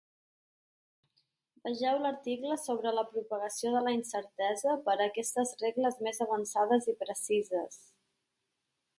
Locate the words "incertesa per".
3.97-4.95